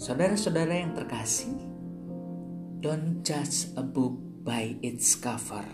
Saudara-saudara 0.00 0.80
yang 0.80 0.96
terkasih, 0.96 1.60
don't 2.80 3.20
judge 3.20 3.68
a 3.76 3.84
book 3.84 4.16
by 4.40 4.80
its 4.80 5.12
cover. 5.12 5.68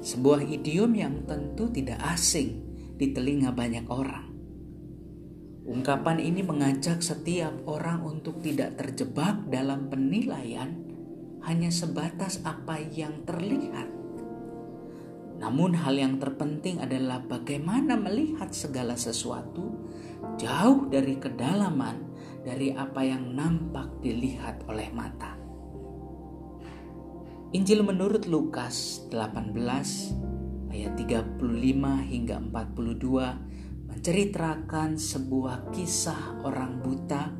Sebuah 0.00 0.40
idiom 0.40 0.96
yang 0.96 1.28
tentu 1.28 1.68
tidak 1.68 2.00
asing 2.00 2.64
di 2.96 3.12
telinga 3.12 3.52
banyak 3.52 3.84
orang. 3.92 4.32
Ungkapan 5.68 6.24
ini 6.24 6.40
mengajak 6.40 7.04
setiap 7.04 7.68
orang 7.68 8.00
untuk 8.00 8.40
tidak 8.40 8.80
terjebak 8.80 9.44
dalam 9.52 9.92
penilaian 9.92 10.72
hanya 11.44 11.68
sebatas 11.68 12.40
apa 12.48 12.80
yang 12.80 13.28
terlihat. 13.28 13.92
Namun, 15.36 15.76
hal 15.76 16.00
yang 16.00 16.16
terpenting 16.16 16.80
adalah 16.80 17.20
bagaimana 17.20 18.00
melihat 18.00 18.56
segala 18.56 18.96
sesuatu 18.96 19.84
jauh 20.40 20.88
dari 20.88 21.20
kedalaman 21.20 22.15
dari 22.46 22.70
apa 22.70 23.02
yang 23.02 23.34
nampak 23.34 23.98
dilihat 23.98 24.62
oleh 24.70 24.86
mata. 24.94 25.34
Injil 27.50 27.82
menurut 27.82 28.30
Lukas 28.30 29.02
18 29.10 29.50
ayat 30.70 30.92
35 30.94 31.42
hingga 32.06 32.38
42 32.38 33.90
menceritakan 33.90 34.94
sebuah 34.94 35.74
kisah 35.74 36.46
orang 36.46 36.78
buta 36.86 37.34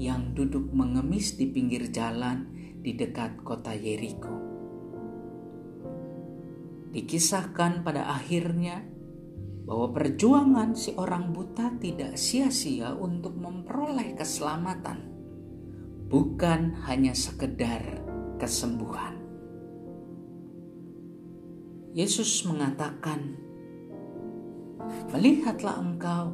yang 0.00 0.32
duduk 0.32 0.72
mengemis 0.72 1.36
di 1.36 1.52
pinggir 1.52 1.92
jalan 1.92 2.48
di 2.80 2.96
dekat 2.96 3.44
kota 3.44 3.76
Yeriko. 3.76 4.32
Dikisahkan 6.96 7.84
pada 7.84 8.08
akhirnya 8.08 8.95
bahwa 9.66 9.90
perjuangan 9.90 10.78
si 10.78 10.94
orang 10.94 11.34
buta 11.34 11.74
tidak 11.82 12.14
sia-sia 12.14 12.94
untuk 12.94 13.34
memperoleh 13.34 14.14
keselamatan, 14.14 15.02
bukan 16.06 16.86
hanya 16.86 17.10
sekedar 17.18 17.82
kesembuhan. 18.38 19.18
Yesus 21.98 22.46
mengatakan, 22.46 23.34
"Melihatlah 25.10 25.82
engkau, 25.82 26.30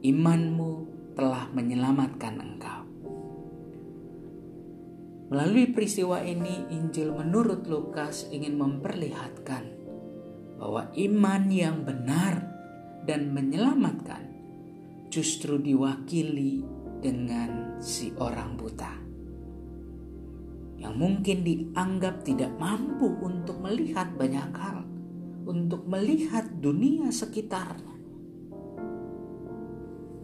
imanmu 0.00 0.72
telah 1.12 1.44
menyelamatkan 1.52 2.40
engkau." 2.40 2.80
Melalui 5.28 5.70
peristiwa 5.70 6.24
ini, 6.24 6.66
Injil 6.72 7.12
menurut 7.14 7.68
Lukas 7.68 8.26
ingin 8.32 8.58
memperlihatkan 8.58 9.79
bahwa 10.60 10.92
iman 10.92 11.42
yang 11.48 11.88
benar 11.88 12.44
dan 13.08 13.32
menyelamatkan 13.32 14.28
justru 15.08 15.56
diwakili 15.56 16.60
dengan 17.00 17.80
si 17.80 18.12
orang 18.20 18.60
buta 18.60 19.00
yang 20.80 20.96
mungkin 20.96 21.44
dianggap 21.44 22.24
tidak 22.24 22.56
mampu 22.56 23.12
untuk 23.20 23.60
melihat 23.60 24.16
banyak 24.16 24.48
hal, 24.56 24.80
untuk 25.44 25.84
melihat 25.84 26.48
dunia 26.56 27.12
sekitarnya. 27.12 28.00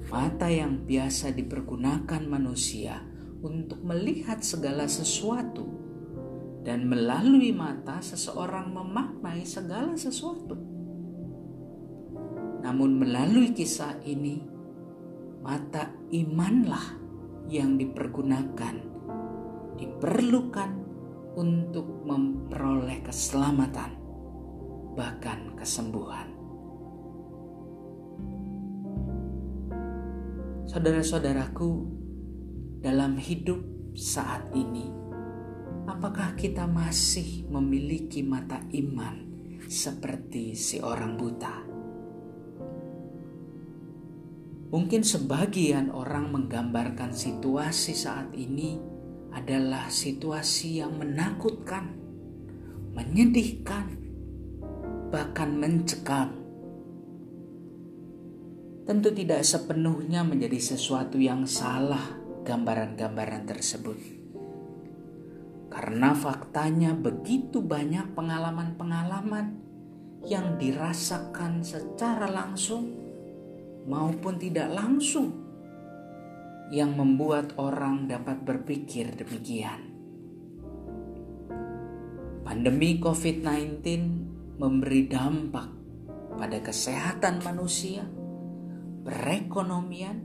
Mata 0.09 0.49
yang 0.49 0.89
biasa 0.89 1.37
dipergunakan 1.37 2.23
manusia 2.25 3.05
untuk 3.45 3.85
melihat 3.85 4.41
segala 4.41 4.89
sesuatu, 4.89 5.86
dan 6.67 6.91
melalui 6.91 7.55
mata 7.55 8.03
seseorang 8.03 8.75
memaknai 8.75 9.47
segala 9.47 9.95
sesuatu. 9.95 10.59
Namun, 12.67 12.99
melalui 12.99 13.55
kisah 13.55 14.03
ini, 14.03 14.43
mata 15.47 15.95
imanlah 16.11 16.99
yang 17.47 17.79
dipergunakan, 17.79 18.83
diperlukan 19.79 20.71
untuk 21.39 22.03
memperoleh 22.03 22.99
keselamatan, 23.07 23.95
bahkan 24.99 25.55
kesembuhan. 25.55 26.35
Saudara-saudaraku, 30.67 31.71
dalam 32.83 33.15
hidup 33.23 33.63
saat 33.95 34.51
ini, 34.51 35.06
apakah 35.87 36.35
kita 36.35 36.67
masih 36.67 37.47
memiliki 37.47 38.27
mata 38.27 38.59
iman 38.75 39.23
seperti 39.71 40.59
si 40.59 40.83
orang 40.83 41.15
buta? 41.15 41.57
Mungkin 44.67 45.07
sebagian 45.07 45.95
orang 45.95 46.35
menggambarkan 46.35 47.15
situasi 47.15 47.95
saat 47.95 48.35
ini 48.35 48.77
adalah 49.31 49.87
situasi 49.87 50.83
yang 50.83 50.99
menakutkan, 50.99 51.95
menyedihkan, 52.99 53.87
bahkan 55.15 55.55
mencekam. 55.55 56.35
Tentu 58.87 59.15
tidak 59.15 59.47
sepenuhnya 59.47 60.27
menjadi 60.27 60.59
sesuatu 60.59 61.19
yang 61.19 61.47
salah 61.47 62.19
gambaran-gambaran 62.43 63.47
tersebut. 63.47 64.16
Karena 65.77 66.17
faktanya 66.17 66.97
begitu 66.97 67.61
banyak 67.61 68.17
pengalaman-pengalaman 68.17 69.61
yang 70.25 70.57
dirasakan 70.57 71.61
secara 71.61 72.33
langsung 72.33 72.97
maupun 73.85 74.41
tidak 74.41 74.73
langsung 74.73 75.37
yang 76.73 76.97
membuat 76.97 77.61
orang 77.61 78.09
dapat 78.09 78.41
berpikir 78.41 79.21
demikian. 79.21 79.93
Pandemi 82.41 82.97
COVID-19 82.97 83.85
memberi 84.57 85.13
dampak 85.13 85.69
pada 86.41 86.57
kesehatan 86.65 87.45
manusia, 87.45 88.09
perekonomian, 89.05 90.25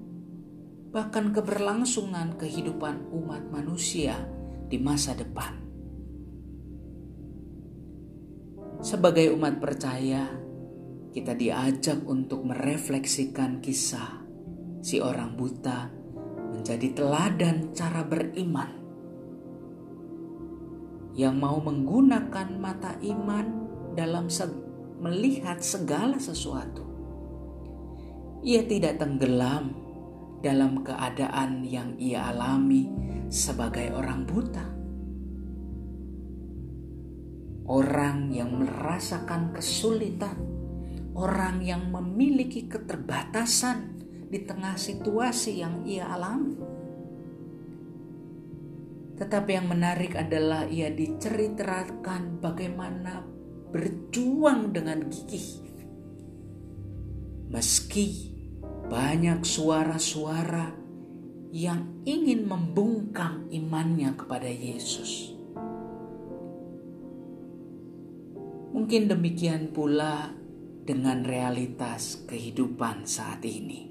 bahkan 0.96 1.36
keberlangsungan 1.36 2.40
kehidupan 2.40 3.12
umat 3.12 3.52
manusia 3.52 4.16
di 4.72 4.80
masa 4.80 5.12
depan. 5.12 5.52
Sebagai 8.80 9.36
umat 9.36 9.60
percaya, 9.60 10.32
kita 11.12 11.36
diajak 11.36 12.08
untuk 12.08 12.48
merefleksikan 12.48 13.60
kisah 13.60 14.24
si 14.80 15.04
orang 15.04 15.36
buta 15.36 15.92
menjadi 16.56 16.88
teladan 16.96 17.76
cara 17.76 18.02
beriman 18.08 18.72
yang 21.20 21.36
mau 21.36 21.60
menggunakan 21.60 22.48
mata 22.56 22.96
iman 23.04 23.46
dalam 23.92 24.32
melihat 25.04 25.60
segala 25.60 26.16
sesuatu. 26.16 26.88
Ia 28.42 28.64
tidak 28.66 29.04
tenggelam 29.04 29.91
dalam 30.42 30.82
keadaan 30.82 31.62
yang 31.62 31.96
ia 32.02 32.34
alami 32.34 32.90
sebagai 33.30 33.94
orang 33.94 34.26
buta. 34.26 34.66
Orang 37.72 38.36
yang 38.36 38.60
merasakan 38.60 39.56
kesulitan, 39.56 40.36
orang 41.16 41.64
yang 41.64 41.88
memiliki 41.94 42.68
keterbatasan 42.68 44.02
di 44.28 44.44
tengah 44.44 44.76
situasi 44.76 45.62
yang 45.64 45.86
ia 45.88 46.10
alami. 46.10 46.58
Tetapi 49.22 49.52
yang 49.54 49.70
menarik 49.70 50.18
adalah 50.18 50.66
ia 50.66 50.90
diceritakan 50.90 52.42
bagaimana 52.42 53.22
berjuang 53.72 54.74
dengan 54.74 55.08
gigih. 55.08 55.64
Meski 57.54 58.31
banyak 58.92 59.48
suara-suara 59.48 60.76
yang 61.56 62.04
ingin 62.04 62.44
membungkam 62.44 63.48
imannya 63.48 64.20
kepada 64.20 64.52
Yesus. 64.52 65.32
Mungkin 68.76 69.08
demikian 69.08 69.72
pula 69.72 70.36
dengan 70.84 71.24
realitas 71.24 72.28
kehidupan 72.28 73.08
saat 73.08 73.40
ini. 73.48 73.88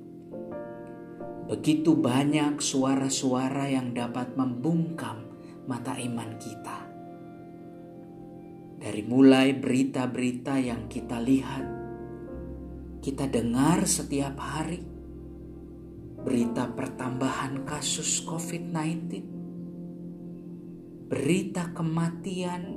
Begitu 1.48 1.96
banyak 1.96 2.60
suara-suara 2.60 3.72
yang 3.72 3.96
dapat 3.96 4.36
membungkam 4.36 5.24
mata 5.64 5.96
iman 5.96 6.36
kita. 6.36 6.78
Dari 8.84 9.00
mulai 9.08 9.56
berita-berita 9.56 10.60
yang 10.60 10.92
kita 10.92 11.16
lihat, 11.24 11.64
kita 13.00 13.32
dengar 13.32 13.88
setiap 13.88 14.36
hari, 14.36 14.89
berita 16.20 16.68
pertambahan 16.68 17.64
kasus 17.64 18.20
COVID-19, 18.28 19.24
berita 21.08 21.72
kematian 21.72 22.76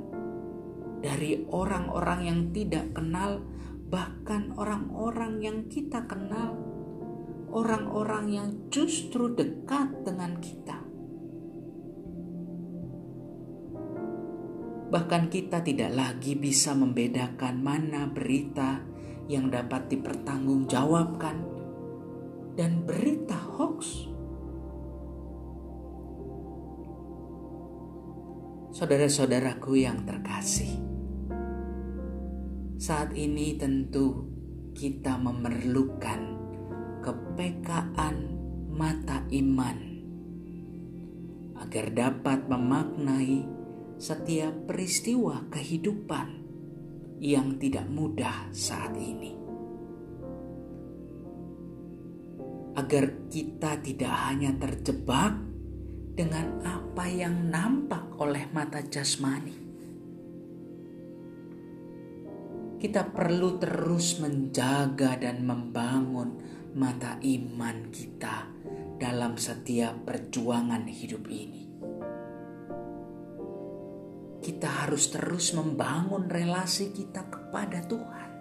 dari 1.04 1.44
orang-orang 1.52 2.20
yang 2.24 2.40
tidak 2.56 2.96
kenal, 2.96 3.44
bahkan 3.92 4.56
orang-orang 4.56 5.44
yang 5.44 5.58
kita 5.68 6.08
kenal, 6.08 6.56
orang-orang 7.52 8.32
yang 8.32 8.48
justru 8.72 9.36
dekat 9.36 9.92
dengan 10.08 10.40
kita. 10.40 10.80
Bahkan 14.88 15.28
kita 15.28 15.60
tidak 15.60 15.92
lagi 15.92 16.32
bisa 16.32 16.72
membedakan 16.72 17.60
mana 17.60 18.08
berita 18.08 18.80
yang 19.28 19.52
dapat 19.52 19.90
dipertanggungjawabkan 19.92 21.53
dan 22.54 22.86
berita 22.86 23.34
hoax. 23.34 24.10
Saudara-saudaraku 28.74 29.78
yang 29.78 30.02
terkasih, 30.02 30.82
saat 32.74 33.14
ini 33.14 33.54
tentu 33.54 34.26
kita 34.74 35.14
memerlukan 35.14 36.20
kepekaan 37.06 38.34
mata 38.74 39.22
iman 39.30 39.78
agar 41.62 41.86
dapat 41.94 42.50
memaknai 42.50 43.46
setiap 43.94 44.66
peristiwa 44.66 45.46
kehidupan 45.54 46.42
yang 47.22 47.54
tidak 47.62 47.86
mudah 47.86 48.50
saat 48.50 48.98
ini. 48.98 49.43
Agar 52.74 53.30
kita 53.30 53.78
tidak 53.78 54.14
hanya 54.26 54.50
terjebak 54.58 55.38
dengan 56.14 56.58
apa 56.66 57.06
yang 57.06 57.50
nampak 57.50 58.18
oleh 58.18 58.50
mata 58.50 58.82
jasmani. 58.82 59.62
Kita 62.78 63.08
perlu 63.08 63.56
terus 63.56 64.20
menjaga 64.20 65.16
dan 65.16 65.46
membangun 65.46 66.36
mata 66.74 67.16
iman 67.22 67.88
kita 67.88 68.50
dalam 68.98 69.38
setiap 69.38 70.04
perjuangan 70.04 70.84
hidup 70.90 71.24
ini 71.30 71.64
kita 74.44 74.68
harus 74.84 75.08
terus 75.08 75.56
membangun 75.56 76.28
relasi 76.28 76.92
kita 76.92 77.24
kepada 77.32 77.80
Tuhan. 77.88 78.33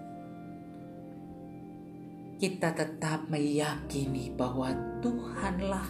Kita 2.38 2.76
tetap 2.76 3.30
meyakini 3.30 4.34
bahwa 4.34 4.74
Tuhanlah 5.00 5.88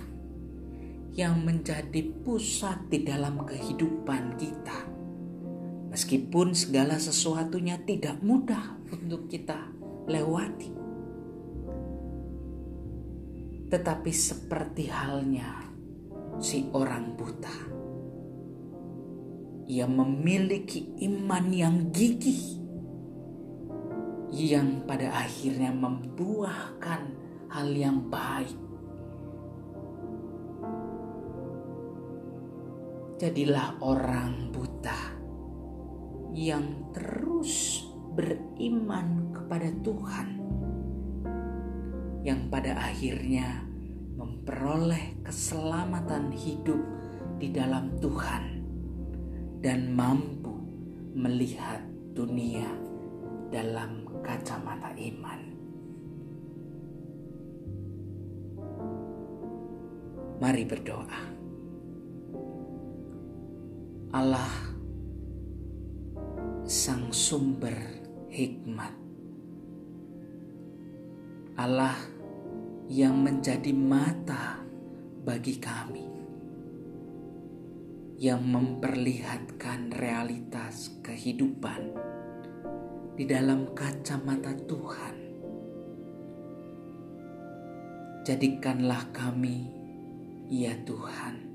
yang 1.14 1.42
menjadi 1.46 2.02
pusat 2.26 2.90
di 2.90 3.06
dalam 3.06 3.42
kehidupan 3.46 4.38
kita. 4.38 4.80
Meskipun 5.94 6.58
segala 6.58 6.98
sesuatunya 6.98 7.78
tidak 7.86 8.18
mudah 8.26 8.82
untuk 8.90 9.30
kita 9.30 9.70
lewati. 10.10 10.74
Tetapi 13.70 14.12
seperti 14.14 14.90
halnya 14.90 15.70
si 16.42 16.66
orang 16.74 17.14
buta 17.14 17.84
ia 19.68 19.88
memiliki 19.88 20.92
iman 21.08 21.46
yang 21.52 21.76
gigih 21.96 22.63
yang 24.34 24.82
pada 24.90 25.14
akhirnya 25.14 25.70
membuahkan 25.70 27.02
hal 27.54 27.70
yang 27.70 28.02
baik. 28.10 28.58
Jadilah 33.22 33.78
orang 33.78 34.50
buta 34.50 35.14
yang 36.34 36.66
terus 36.98 37.86
beriman 38.18 39.30
kepada 39.38 39.70
Tuhan, 39.86 40.28
yang 42.26 42.50
pada 42.50 42.74
akhirnya 42.90 43.62
memperoleh 44.18 45.22
keselamatan 45.22 46.34
hidup 46.34 46.82
di 47.38 47.54
dalam 47.54 48.02
Tuhan 48.02 48.44
dan 49.62 49.94
mampu 49.94 50.58
melihat 51.14 51.86
dunia 52.18 52.68
dalam 53.54 54.03
kacamata 54.24 54.96
iman. 54.96 55.42
Mari 60.40 60.64
berdoa. 60.64 61.22
Allah 64.14 64.52
sang 66.64 67.12
sumber 67.12 67.76
hikmat. 68.32 68.96
Allah 71.60 71.96
yang 72.90 73.22
menjadi 73.22 73.72
mata 73.72 74.60
bagi 75.24 75.56
kami 75.62 76.14
yang 78.20 78.44
memperlihatkan 78.44 79.92
realitas 79.96 80.92
kehidupan 81.04 82.13
di 83.14 83.30
dalam 83.30 83.78
kacamata 83.78 84.58
Tuhan. 84.66 85.16
Jadikanlah 88.26 89.14
kami, 89.14 89.70
ya 90.50 90.74
Tuhan, 90.82 91.46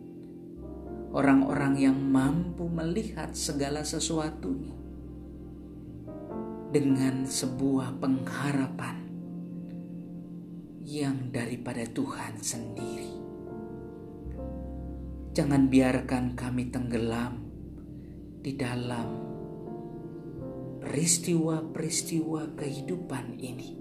orang-orang 1.10 1.74
yang 1.80 1.98
mampu 1.98 2.70
melihat 2.70 3.34
segala 3.34 3.82
sesuatunya 3.82 4.76
dengan 6.70 7.24
sebuah 7.26 7.96
pengharapan 7.96 8.96
yang 10.84 11.32
daripada 11.34 11.82
Tuhan 11.88 12.38
sendiri. 12.38 13.16
Jangan 15.34 15.66
biarkan 15.66 16.38
kami 16.38 16.70
tenggelam 16.70 17.40
di 18.44 18.52
dalam 18.54 19.27
peristiwa-peristiwa 20.88 22.56
kehidupan 22.56 23.36
ini 23.36 23.76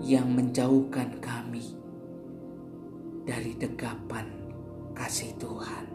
yang 0.00 0.32
menjauhkan 0.32 1.20
kami 1.20 1.76
dari 3.28 3.52
dekapan 3.60 4.32
kasih 4.96 5.36
Tuhan. 5.36 5.92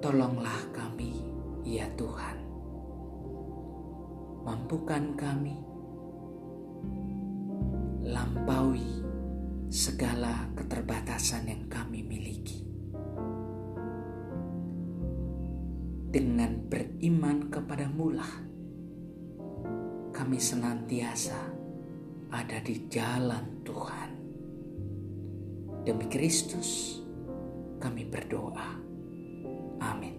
Tolonglah 0.00 0.72
kami, 0.72 1.20
ya 1.60 1.84
Tuhan. 1.92 2.40
Mampukan 4.48 5.12
kami 5.12 5.60
lampaui 8.00 9.04
segala 9.68 10.48
keterbatasan 10.56 11.52
yang 11.52 11.68
kami 11.68 12.00
miliki. 12.00 12.67
Dengan 16.08 16.56
beriman 16.72 17.52
kepada 17.52 17.84
Mulah, 17.84 18.32
kami 20.08 20.40
senantiasa 20.40 21.36
ada 22.32 22.58
di 22.64 22.88
jalan 22.88 23.60
Tuhan. 23.60 24.10
Demi 25.84 26.08
Kristus, 26.08 27.00
kami 27.76 28.08
berdoa. 28.08 28.80
Amin. 29.84 30.17